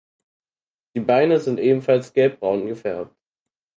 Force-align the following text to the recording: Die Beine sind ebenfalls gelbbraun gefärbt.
Die 0.95 0.99
Beine 0.99 1.39
sind 1.39 1.59
ebenfalls 1.59 2.11
gelbbraun 2.13 2.65
gefärbt. 2.65 3.15